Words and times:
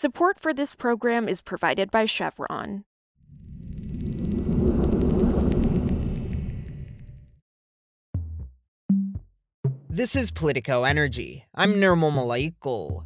Support 0.00 0.38
for 0.38 0.54
this 0.54 0.76
program 0.76 1.28
is 1.28 1.40
provided 1.40 1.90
by 1.90 2.04
Chevron. 2.04 2.84
This 9.90 10.14
is 10.14 10.30
Politico 10.30 10.84
Energy. 10.84 11.46
I'm 11.52 11.74
Nirmal 11.74 12.12
Mulaikal. 12.12 13.02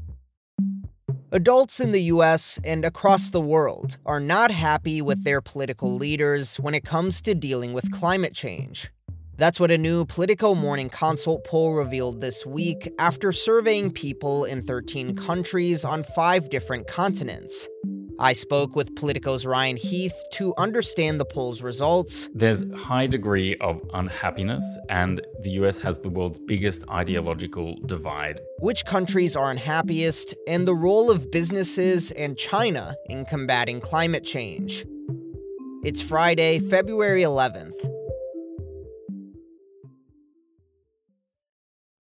Adults 1.31 1.81
in 1.81 1.93
the 1.93 2.03
US 2.03 2.61
and 2.63 2.85
across 2.85 3.31
the 3.31 3.41
world 3.41 3.97
are 4.05 4.21
not 4.21 4.51
happy 4.51 5.01
with 5.01 5.25
their 5.25 5.41
political 5.41 5.97
leaders 5.97 6.57
when 6.57 6.75
it 6.75 6.85
comes 6.85 7.23
to 7.23 7.35
dealing 7.35 7.73
with 7.73 7.91
climate 7.91 8.35
change. 8.35 8.91
That's 9.39 9.59
what 9.59 9.71
a 9.71 9.79
new 9.79 10.05
Politico 10.05 10.55
Morning 10.55 10.91
Consult 10.91 11.45
poll 11.45 11.73
revealed 11.73 12.21
this 12.21 12.45
week 12.45 12.93
after 12.99 13.33
surveying 13.33 13.91
people 13.91 14.45
in 14.45 14.63
13 14.63 15.17
countries 15.17 15.87
on 15.87 16.03
five 16.03 16.51
different 16.51 16.87
continents. 16.87 17.67
I 18.19 18.35
spoke 18.35 18.77
with 18.77 18.95
Politico's 18.95 19.47
Ryan 19.47 19.79
Heath 19.79 20.15
to 20.35 20.53
understand 20.59 21.19
the 21.19 21.25
poll's 21.25 21.63
results. 21.63 22.29
There's 22.35 22.63
high 22.77 23.07
degree 23.07 23.57
of 23.57 23.81
unhappiness, 23.95 24.65
and 24.91 25.23
the 25.41 25.51
US 25.63 25.79
has 25.79 25.99
the 25.99 26.11
world's 26.11 26.39
biggest 26.39 26.85
ideological 26.91 27.79
divide. 27.87 28.39
Which 28.59 28.85
countries 28.85 29.35
are 29.35 29.51
unhappiest, 29.51 30.35
and 30.47 30.69
the 30.69 30.75
role 30.75 31.11
of 31.11 31.31
businesses 31.31 32.11
and 32.13 32.37
China 32.37 32.97
in 33.07 33.25
combating 33.25 33.81
climate 33.81 34.25
change. 34.25 34.85
It's 35.83 36.03
Friday, 36.03 36.61
February 36.61 37.23
11th. 37.23 37.92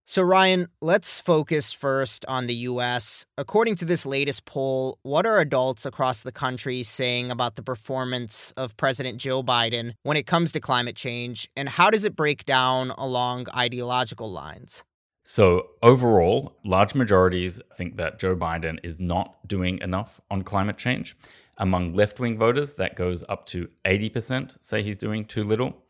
So, 0.09 0.21
Ryan, 0.21 0.69
let's 0.81 1.19
focus 1.19 1.73
first 1.73 2.23
on 2.29 2.47
the 2.47 2.53
US. 2.71 3.25
According 3.37 3.75
to 3.75 3.83
this 3.83 4.05
latest 4.05 4.45
poll, 4.45 4.99
what 5.03 5.25
are 5.25 5.37
adults 5.37 5.85
across 5.85 6.21
the 6.21 6.31
country 6.31 6.81
saying 6.81 7.29
about 7.29 7.57
the 7.57 7.61
performance 7.61 8.53
of 8.55 8.77
President 8.77 9.17
Joe 9.17 9.43
Biden 9.43 9.95
when 10.03 10.15
it 10.15 10.25
comes 10.25 10.53
to 10.53 10.61
climate 10.61 10.95
change, 10.95 11.49
and 11.57 11.67
how 11.67 11.89
does 11.89 12.05
it 12.05 12.15
break 12.15 12.45
down 12.45 12.91
along 12.91 13.47
ideological 13.53 14.31
lines? 14.31 14.81
So, 15.23 15.71
overall, 15.83 16.55
large 16.63 16.95
majorities 16.95 17.59
think 17.75 17.97
that 17.97 18.17
Joe 18.17 18.37
Biden 18.37 18.79
is 18.83 19.01
not 19.01 19.45
doing 19.45 19.77
enough 19.79 20.21
on 20.31 20.43
climate 20.43 20.77
change. 20.77 21.17
Among 21.57 21.93
left 21.93 22.17
wing 22.17 22.37
voters, 22.37 22.75
that 22.75 22.95
goes 22.95 23.25
up 23.27 23.45
to 23.47 23.67
80% 23.83 24.63
say 24.63 24.83
he's 24.83 24.97
doing 24.97 25.25
too 25.25 25.43
little. 25.43 25.83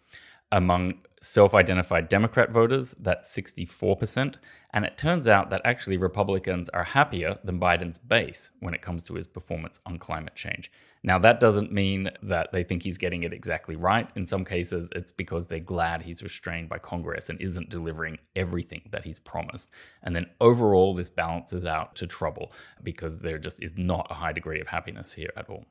Among 0.51 1.01
self 1.21 1.53
identified 1.53 2.09
Democrat 2.09 2.51
voters, 2.51 2.95
that's 2.99 3.33
64%. 3.35 4.35
And 4.71 4.85
it 4.85 4.97
turns 4.97 5.27
out 5.27 5.49
that 5.49 5.61
actually 5.63 5.97
Republicans 5.97 6.69
are 6.69 6.83
happier 6.83 7.39
than 7.43 7.59
Biden's 7.59 7.97
base 7.97 8.51
when 8.59 8.73
it 8.73 8.81
comes 8.81 9.03
to 9.05 9.15
his 9.15 9.25
performance 9.25 9.79
on 9.85 9.97
climate 9.97 10.35
change. 10.35 10.71
Now, 11.03 11.17
that 11.19 11.39
doesn't 11.39 11.71
mean 11.71 12.11
that 12.21 12.51
they 12.51 12.63
think 12.63 12.83
he's 12.83 12.97
getting 12.97 13.23
it 13.23 13.31
exactly 13.31 13.75
right. 13.75 14.09
In 14.15 14.25
some 14.25 14.43
cases, 14.43 14.89
it's 14.93 15.11
because 15.11 15.47
they're 15.47 15.59
glad 15.59 16.01
he's 16.01 16.21
restrained 16.21 16.69
by 16.69 16.79
Congress 16.79 17.29
and 17.29 17.39
isn't 17.39 17.69
delivering 17.69 18.17
everything 18.35 18.81
that 18.91 19.05
he's 19.05 19.19
promised. 19.19 19.71
And 20.03 20.15
then 20.15 20.25
overall, 20.41 20.93
this 20.93 21.09
balances 21.09 21.65
out 21.65 21.95
to 21.95 22.07
trouble 22.07 22.51
because 22.83 23.21
there 23.21 23.37
just 23.37 23.63
is 23.63 23.77
not 23.77 24.07
a 24.09 24.15
high 24.15 24.33
degree 24.33 24.59
of 24.59 24.67
happiness 24.67 25.13
here 25.13 25.31
at 25.37 25.49
all. 25.49 25.65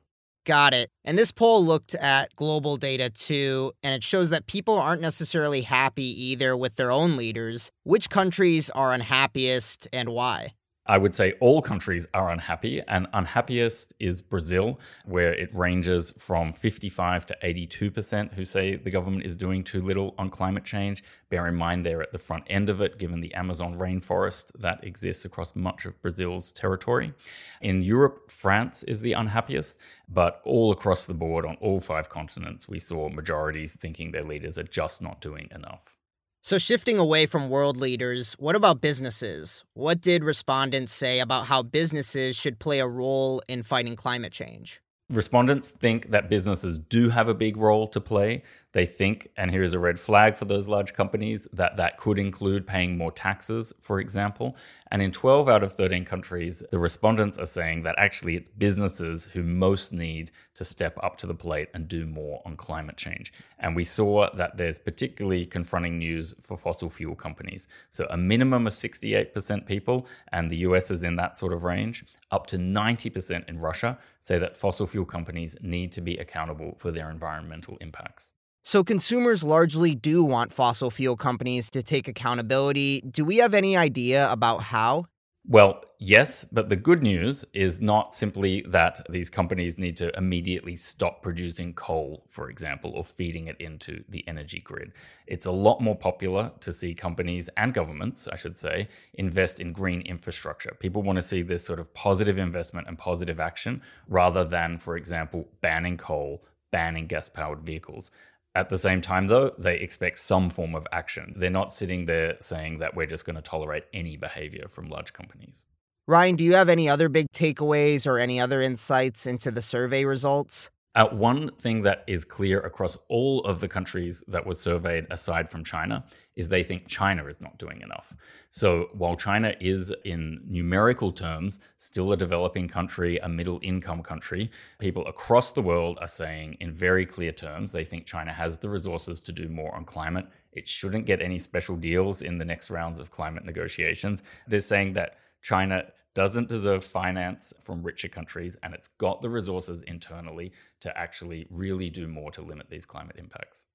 Got 0.47 0.73
it. 0.73 0.89
And 1.03 1.19
this 1.19 1.33
poll 1.33 1.65
looked 1.65 1.93
at 1.95 2.33
global 2.37 2.77
data 2.77 3.09
too, 3.09 3.73
and 3.83 3.93
it 3.93 4.01
shows 4.01 4.29
that 4.29 4.47
people 4.47 4.75
aren't 4.75 5.01
necessarily 5.01 5.63
happy 5.63 6.05
either 6.05 6.55
with 6.55 6.77
their 6.77 6.89
own 6.89 7.17
leaders. 7.17 7.69
Which 7.83 8.09
countries 8.09 8.69
are 8.69 8.93
unhappiest 8.93 9.89
and 9.91 10.07
why? 10.07 10.53
I 10.87 10.97
would 10.97 11.13
say 11.13 11.33
all 11.41 11.61
countries 11.61 12.07
are 12.13 12.29
unhappy, 12.29 12.81
and 12.87 13.07
unhappiest 13.11 13.93
is 13.99 14.21
Brazil, 14.21 14.79
where 15.05 15.33
it 15.33 15.53
ranges 15.53 16.13
from 16.17 16.53
55 16.53 17.25
to 17.25 17.37
82% 17.43 18.33
who 18.33 18.45
say 18.45 18.75
the 18.77 18.89
government 18.89 19.25
is 19.25 19.35
doing 19.35 19.65
too 19.65 19.81
little 19.81 20.15
on 20.17 20.29
climate 20.29 20.63
change. 20.63 21.03
Bear 21.29 21.45
in 21.47 21.55
mind 21.55 21.85
they're 21.85 22.01
at 22.01 22.13
the 22.13 22.19
front 22.19 22.45
end 22.47 22.69
of 22.69 22.79
it, 22.79 22.97
given 22.97 23.19
the 23.19 23.33
Amazon 23.33 23.77
rainforest 23.77 24.51
that 24.59 24.81
exists 24.81 25.25
across 25.25 25.55
much 25.57 25.85
of 25.85 26.01
Brazil's 26.01 26.53
territory. 26.53 27.13
In 27.59 27.81
Europe, 27.81 28.31
France 28.31 28.83
is 28.83 29.01
the 29.01 29.11
unhappiest, 29.11 29.77
but 30.07 30.41
all 30.45 30.71
across 30.71 31.05
the 31.05 31.13
board 31.13 31.45
on 31.45 31.57
all 31.59 31.81
five 31.81 32.07
continents, 32.07 32.69
we 32.69 32.79
saw 32.79 33.09
majorities 33.09 33.75
thinking 33.75 34.11
their 34.11 34.23
leaders 34.23 34.57
are 34.57 34.63
just 34.63 35.01
not 35.01 35.19
doing 35.19 35.49
enough. 35.53 35.97
So, 36.41 36.57
shifting 36.57 36.97
away 36.97 37.25
from 37.25 37.49
world 37.49 37.75
leaders, 37.77 38.33
what 38.39 38.55
about 38.55 38.79
businesses? 38.79 39.65
What 39.73 39.99
did 39.99 40.23
respondents 40.23 40.93
say 40.93 41.19
about 41.19 41.47
how 41.47 41.61
businesses 41.61 42.37
should 42.37 42.59
play 42.59 42.79
a 42.79 42.87
role 42.87 43.41
in 43.49 43.63
fighting 43.63 43.95
climate 43.97 44.31
change? 44.31 44.79
Respondents 45.09 45.71
think 45.71 46.11
that 46.11 46.29
businesses 46.29 46.79
do 46.79 47.09
have 47.09 47.29
a 47.29 47.33
big 47.33 47.55
role 47.55 47.87
to 47.87 48.01
play. 48.01 48.43
They 48.73 48.85
think, 48.85 49.29
and 49.37 49.49
here's 49.49 49.73
a 49.73 49.79
red 49.79 49.97
flag 49.97 50.35
for 50.35 50.43
those 50.43 50.67
large 50.67 50.93
companies, 50.93 51.47
that 51.53 51.77
that 51.77 51.97
could 51.97 52.19
include 52.19 52.67
paying 52.67 52.97
more 52.97 53.11
taxes, 53.11 53.71
for 53.79 54.01
example. 54.01 54.57
And 54.91 55.01
in 55.01 55.11
12 55.11 55.47
out 55.47 55.63
of 55.63 55.71
13 55.73 56.03
countries, 56.03 56.61
the 56.71 56.77
respondents 56.77 57.37
are 57.37 57.45
saying 57.45 57.83
that 57.83 57.95
actually 57.97 58.35
it's 58.35 58.49
businesses 58.49 59.25
who 59.25 59.43
most 59.43 59.93
need 59.93 60.31
to 60.55 60.65
step 60.65 60.97
up 61.01 61.17
to 61.17 61.27
the 61.27 61.33
plate 61.33 61.69
and 61.73 61.87
do 61.87 62.05
more 62.05 62.41
on 62.45 62.57
climate 62.57 62.97
change. 62.97 63.31
And 63.59 63.75
we 63.75 63.85
saw 63.85 64.29
that 64.35 64.57
there's 64.57 64.77
particularly 64.77 65.45
confronting 65.45 65.97
news 65.97 66.35
for 66.41 66.57
fossil 66.57 66.89
fuel 66.89 67.15
companies. 67.15 67.67
So 67.89 68.05
a 68.09 68.17
minimum 68.17 68.67
of 68.67 68.73
68% 68.73 69.65
people, 69.65 70.05
and 70.31 70.51
the 70.51 70.57
US 70.57 70.91
is 70.91 71.03
in 71.03 71.15
that 71.15 71.37
sort 71.37 71.53
of 71.53 71.63
range, 71.63 72.05
up 72.31 72.45
to 72.47 72.57
90% 72.57 73.47
in 73.47 73.59
Russia, 73.59 73.97
say 74.19 74.37
that 74.37 74.55
fossil 74.55 74.85
fuel 74.85 74.96
companies 75.05 75.55
need 75.61 75.91
to 75.93 76.01
be 76.01 76.17
accountable 76.17 76.75
for 76.77 76.91
their 76.91 77.09
environmental 77.09 77.77
impacts. 77.81 78.31
So, 78.63 78.83
consumers 78.83 79.43
largely 79.43 79.95
do 79.95 80.23
want 80.23 80.51
fossil 80.51 80.91
fuel 80.91 81.15
companies 81.15 81.69
to 81.69 81.81
take 81.81 82.07
accountability. 82.07 83.01
Do 83.09 83.23
we 83.23 83.37
have 83.37 83.53
any 83.53 83.77
idea 83.77 84.29
about 84.29 84.63
how? 84.63 85.05
Well, 85.49 85.81
yes, 85.97 86.43
but 86.43 86.67
the 86.67 86.75
good 86.75 87.01
news 87.01 87.45
is 87.53 87.79
not 87.79 88.13
simply 88.13 88.65
that 88.67 89.05
these 89.09 89.29
companies 89.29 89.77
need 89.77 89.95
to 89.95 90.15
immediately 90.17 90.75
stop 90.75 91.21
producing 91.21 91.73
coal, 91.73 92.25
for 92.27 92.49
example, 92.49 92.91
or 92.93 93.05
feeding 93.05 93.47
it 93.47 93.55
into 93.61 94.03
the 94.09 94.27
energy 94.27 94.59
grid. 94.59 94.91
It's 95.25 95.45
a 95.45 95.51
lot 95.51 95.79
more 95.79 95.95
popular 95.95 96.51
to 96.59 96.73
see 96.73 96.93
companies 96.93 97.49
and 97.55 97.73
governments, 97.73 98.27
I 98.27 98.35
should 98.35 98.57
say, 98.57 98.89
invest 99.13 99.61
in 99.61 99.71
green 99.71 100.01
infrastructure. 100.01 100.75
People 100.81 101.01
want 101.01 101.15
to 101.15 101.21
see 101.21 101.43
this 101.43 101.63
sort 101.63 101.79
of 101.79 101.93
positive 101.93 102.37
investment 102.37 102.89
and 102.89 102.97
positive 102.97 103.39
action 103.39 103.81
rather 104.09 104.43
than, 104.43 104.77
for 104.77 104.97
example, 104.97 105.47
banning 105.61 105.95
coal, 105.95 106.43
banning 106.71 107.07
gas 107.07 107.29
powered 107.29 107.61
vehicles. 107.61 108.11
At 108.57 108.69
the 108.69 108.77
same 108.79 109.03
time, 109.03 109.27
though, 109.27 109.51
they 109.59 109.75
expect 109.75 110.17
some 110.17 110.49
form 110.49 110.73
of 110.73 110.87
action. 110.91 111.35
They're 111.37 111.51
not 111.51 111.71
sitting 111.71 112.07
there 112.07 112.37
saying 112.39 112.79
that 112.79 112.95
we're 112.95 113.05
just 113.05 113.23
going 113.23 113.35
to 113.35 113.41
tolerate 113.43 113.83
any 113.93 114.17
behavior 114.17 114.65
from 114.67 114.89
large 114.89 115.13
companies. 115.13 115.67
Ryan, 116.07 116.37
do 116.37 116.43
you 116.43 116.55
have 116.55 116.67
any 116.67 116.89
other 116.89 117.07
big 117.07 117.27
takeaways 117.35 118.07
or 118.07 118.17
any 118.17 118.39
other 118.39 118.59
insights 118.59 119.27
into 119.27 119.51
the 119.51 119.61
survey 119.61 120.05
results? 120.05 120.71
Uh, 120.97 121.07
one 121.09 121.51
thing 121.57 121.83
that 121.83 122.03
is 122.07 122.25
clear 122.25 122.59
across 122.61 122.97
all 123.07 123.41
of 123.41 123.59
the 123.59 123.67
countries 123.67 124.23
that 124.27 124.47
were 124.47 124.55
surveyed, 124.55 125.05
aside 125.11 125.47
from 125.47 125.63
China, 125.63 126.03
is 126.35 126.49
they 126.49 126.63
think 126.63 126.87
China 126.87 127.27
is 127.27 127.39
not 127.39 127.59
doing 127.59 127.81
enough. 127.81 128.15
So 128.49 128.89
while 128.93 129.15
China 129.15 129.53
is, 129.61 129.93
in 130.05 130.41
numerical 130.43 131.11
terms, 131.11 131.59
still 131.77 132.13
a 132.13 132.17
developing 132.17 132.67
country, 132.67 133.19
a 133.19 133.29
middle 133.29 133.59
income 133.61 134.01
country, 134.01 134.49
people 134.79 135.05
across 135.05 135.51
the 135.51 135.61
world 135.61 135.99
are 136.01 136.07
saying 136.07 136.57
in 136.61 136.73
very 136.73 137.05
clear 137.05 137.31
terms 137.31 137.71
they 137.71 137.85
think 137.85 138.07
China 138.07 138.33
has 138.33 138.57
the 138.57 138.67
resources 138.67 139.21
to 139.21 139.31
do 139.31 139.47
more 139.47 139.75
on 139.75 139.85
climate. 139.85 140.25
It 140.51 140.67
shouldn't 140.67 141.05
get 141.05 141.21
any 141.21 141.37
special 141.37 141.75
deals 141.75 142.23
in 142.23 142.39
the 142.39 142.45
next 142.45 142.71
rounds 142.71 142.99
of 142.99 143.11
climate 143.11 143.45
negotiations. 143.45 144.23
They're 144.47 144.61
saying 144.61 144.93
that 144.93 145.19
China 145.43 145.83
doesn't 146.17 146.49
deserve 146.49 146.83
finance 146.83 147.53
from 147.61 147.83
richer 147.83 148.07
countries, 148.07 148.57
and 148.63 148.73
it's 148.73 148.87
got 148.97 149.21
the 149.21 149.29
resources 149.29 149.83
internally 149.83 150.51
to 150.79 150.97
actually 150.97 151.45
really 151.51 151.91
do 151.91 152.07
more 152.07 152.31
to 152.31 152.41
limit 152.41 152.67
these 152.71 152.87
climate 152.87 153.17
impacts. 153.19 153.65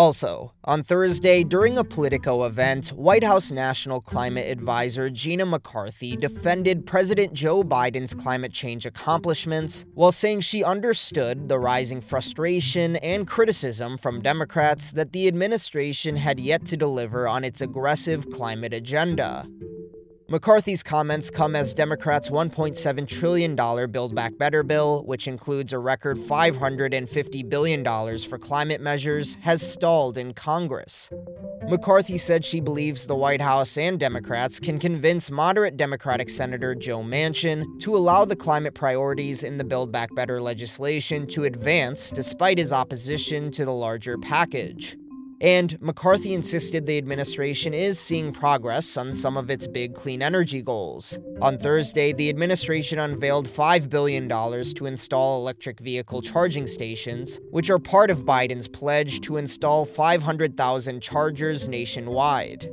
Also, 0.00 0.54
on 0.64 0.82
Thursday, 0.82 1.44
during 1.44 1.76
a 1.76 1.84
Politico 1.84 2.44
event, 2.44 2.88
White 2.88 3.22
House 3.22 3.50
National 3.50 4.00
Climate 4.00 4.50
Advisor 4.50 5.10
Gina 5.10 5.44
McCarthy 5.44 6.16
defended 6.16 6.86
President 6.86 7.34
Joe 7.34 7.62
Biden's 7.62 8.14
climate 8.14 8.50
change 8.50 8.86
accomplishments 8.86 9.84
while 9.92 10.10
saying 10.10 10.40
she 10.40 10.64
understood 10.64 11.50
the 11.50 11.58
rising 11.58 12.00
frustration 12.00 12.96
and 12.96 13.26
criticism 13.26 13.98
from 13.98 14.22
Democrats 14.22 14.92
that 14.92 15.12
the 15.12 15.28
administration 15.28 16.16
had 16.16 16.40
yet 16.40 16.64
to 16.68 16.78
deliver 16.78 17.28
on 17.28 17.44
its 17.44 17.60
aggressive 17.60 18.30
climate 18.30 18.72
agenda. 18.72 19.46
McCarthy's 20.30 20.84
comments 20.84 21.28
come 21.28 21.56
as 21.56 21.74
Democrats' 21.74 22.30
$1.7 22.30 23.08
trillion 23.08 23.56
Build 23.90 24.14
Back 24.14 24.38
Better 24.38 24.62
bill, 24.62 25.02
which 25.02 25.26
includes 25.26 25.72
a 25.72 25.78
record 25.80 26.16
$550 26.18 27.50
billion 27.50 27.84
for 28.20 28.38
climate 28.38 28.80
measures, 28.80 29.36
has 29.40 29.60
stalled 29.60 30.16
in 30.16 30.32
Congress. 30.32 31.10
McCarthy 31.68 32.16
said 32.16 32.44
she 32.44 32.60
believes 32.60 33.06
the 33.06 33.16
White 33.16 33.40
House 33.40 33.76
and 33.76 33.98
Democrats 33.98 34.60
can 34.60 34.78
convince 34.78 35.32
moderate 35.32 35.76
Democratic 35.76 36.30
Senator 36.30 36.76
Joe 36.76 37.02
Manchin 37.02 37.80
to 37.80 37.96
allow 37.96 38.24
the 38.24 38.36
climate 38.36 38.74
priorities 38.74 39.42
in 39.42 39.58
the 39.58 39.64
Build 39.64 39.90
Back 39.90 40.14
Better 40.14 40.40
legislation 40.40 41.26
to 41.26 41.42
advance 41.42 42.12
despite 42.12 42.58
his 42.58 42.72
opposition 42.72 43.50
to 43.50 43.64
the 43.64 43.72
larger 43.72 44.16
package. 44.16 44.96
And 45.40 45.80
McCarthy 45.80 46.34
insisted 46.34 46.84
the 46.84 46.98
administration 46.98 47.72
is 47.72 47.98
seeing 47.98 48.30
progress 48.30 48.98
on 48.98 49.14
some 49.14 49.38
of 49.38 49.48
its 49.48 49.66
big 49.66 49.94
clean 49.94 50.22
energy 50.22 50.60
goals. 50.60 51.18
On 51.40 51.56
Thursday, 51.56 52.12
the 52.12 52.28
administration 52.28 52.98
unveiled 52.98 53.48
$5 53.48 53.88
billion 53.88 54.28
to 54.28 54.86
install 54.86 55.40
electric 55.40 55.80
vehicle 55.80 56.20
charging 56.20 56.66
stations, 56.66 57.40
which 57.50 57.70
are 57.70 57.78
part 57.78 58.10
of 58.10 58.26
Biden's 58.26 58.68
pledge 58.68 59.22
to 59.22 59.38
install 59.38 59.86
500,000 59.86 61.00
chargers 61.00 61.68
nationwide. 61.68 62.70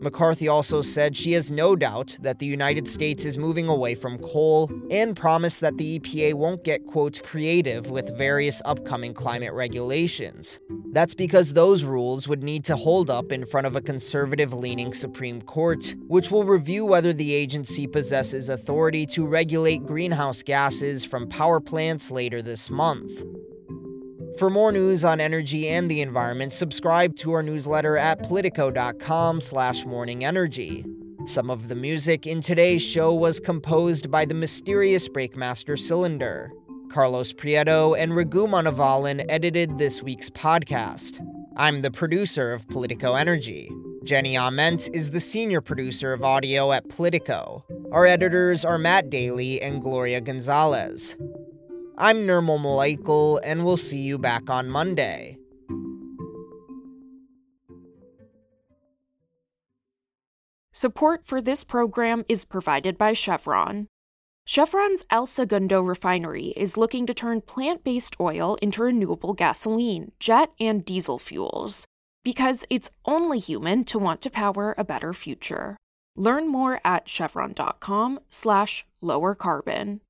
McCarthy 0.00 0.46
also 0.46 0.80
said 0.80 1.16
she 1.16 1.32
has 1.32 1.50
no 1.50 1.74
doubt 1.74 2.16
that 2.20 2.38
the 2.38 2.46
United 2.46 2.88
States 2.88 3.24
is 3.24 3.36
moving 3.36 3.66
away 3.66 3.96
from 3.96 4.18
coal 4.18 4.70
and 4.92 5.16
promised 5.16 5.60
that 5.60 5.76
the 5.76 5.98
EPA 5.98 6.34
won't 6.34 6.62
get, 6.62 6.86
quote, 6.86 7.20
creative 7.24 7.90
with 7.90 8.16
various 8.16 8.62
upcoming 8.64 9.12
climate 9.12 9.52
regulations. 9.52 10.60
That's 10.90 11.14
because 11.14 11.52
those 11.52 11.84
rules 11.84 12.28
would 12.28 12.42
need 12.42 12.64
to 12.64 12.76
hold 12.76 13.10
up 13.10 13.30
in 13.30 13.44
front 13.44 13.66
of 13.66 13.76
a 13.76 13.80
conservative 13.80 14.52
leaning 14.52 14.94
Supreme 14.94 15.42
Court, 15.42 15.94
which 16.06 16.30
will 16.30 16.44
review 16.44 16.86
whether 16.86 17.12
the 17.12 17.34
agency 17.34 17.86
possesses 17.86 18.48
authority 18.48 19.06
to 19.08 19.26
regulate 19.26 19.84
greenhouse 19.84 20.42
gases 20.42 21.04
from 21.04 21.28
power 21.28 21.60
plants 21.60 22.10
later 22.10 22.40
this 22.40 22.70
month. 22.70 23.22
For 24.38 24.48
more 24.48 24.72
news 24.72 25.04
on 25.04 25.20
energy 25.20 25.68
and 25.68 25.90
the 25.90 26.00
environment, 26.00 26.52
subscribe 26.52 27.16
to 27.16 27.32
our 27.32 27.42
newsletter 27.42 27.98
at 27.98 28.22
politico.com 28.22 29.40
slash 29.40 29.84
morningenergy. 29.84 30.84
Some 31.28 31.50
of 31.50 31.68
the 31.68 31.74
music 31.74 32.26
in 32.26 32.40
today's 32.40 32.82
show 32.82 33.12
was 33.12 33.40
composed 33.40 34.10
by 34.10 34.24
the 34.24 34.34
mysterious 34.34 35.08
Breakmaster 35.08 35.78
Cylinder. 35.78 36.52
Carlos 36.90 37.32
Prieto 37.32 37.96
and 37.98 38.16
Raghu 38.16 38.46
Manavalan 38.46 39.24
edited 39.28 39.78
this 39.78 40.02
week's 40.02 40.30
podcast. 40.30 41.20
I'm 41.56 41.82
the 41.82 41.90
producer 41.90 42.52
of 42.52 42.66
Politico 42.68 43.14
Energy. 43.14 43.70
Jenny 44.04 44.36
Ament 44.36 44.88
is 44.94 45.10
the 45.10 45.20
senior 45.20 45.60
producer 45.60 46.12
of 46.12 46.22
audio 46.22 46.72
at 46.72 46.88
Politico. 46.88 47.64
Our 47.92 48.06
editors 48.06 48.64
are 48.64 48.78
Matt 48.78 49.10
Daly 49.10 49.60
and 49.60 49.82
Gloria 49.82 50.20
Gonzalez. 50.20 51.14
I'm 51.98 52.18
Nirmal 52.18 52.60
Mulaikal, 52.60 53.40
and 53.42 53.64
we'll 53.64 53.76
see 53.76 54.00
you 54.00 54.18
back 54.18 54.48
on 54.48 54.70
Monday. 54.70 55.36
Support 60.72 61.26
for 61.26 61.42
this 61.42 61.64
program 61.64 62.24
is 62.28 62.44
provided 62.44 62.96
by 62.96 63.12
Chevron. 63.12 63.88
Chevron's 64.50 65.04
El 65.10 65.26
Segundo 65.26 65.82
refinery 65.82 66.54
is 66.56 66.78
looking 66.78 67.04
to 67.04 67.12
turn 67.12 67.42
plant 67.42 67.84
based 67.84 68.16
oil 68.18 68.56
into 68.62 68.82
renewable 68.82 69.34
gasoline, 69.34 70.12
jet, 70.20 70.52
and 70.58 70.86
diesel 70.86 71.18
fuels 71.18 71.84
because 72.24 72.64
it's 72.70 72.90
only 73.04 73.38
human 73.40 73.84
to 73.84 73.98
want 73.98 74.22
to 74.22 74.30
power 74.30 74.74
a 74.78 74.84
better 74.84 75.12
future. 75.12 75.76
Learn 76.16 76.48
more 76.48 76.80
at 76.82 77.10
chevron.com 77.10 78.20
slash 78.30 78.86
lower 79.02 79.34
carbon. 79.34 80.00